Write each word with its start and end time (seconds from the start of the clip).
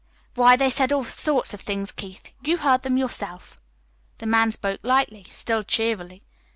"Why, 0.33 0.55
they 0.55 0.71
said 0.71 0.91
all 0.91 1.03
sorts 1.03 1.53
of 1.53 1.61
things, 1.61 1.91
Keith. 1.91 2.31
You 2.41 2.57
heard 2.57 2.81
them 2.81 2.97
yourself." 2.97 3.57
The 4.17 4.25
man 4.25 4.51
spoke 4.51 4.79
lightly, 4.81 5.27
still 5.29 5.61
cheerily. 5.63 6.23